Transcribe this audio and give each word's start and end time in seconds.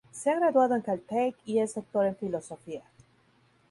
Se 0.11 0.31
ha 0.31 0.35
graduado 0.39 0.73
en 0.73 0.81
Caltech 0.81 1.35
y 1.45 1.59
es 1.59 1.75
doctora 1.75 2.07
en 2.07 2.15
filosofía. 2.15 2.81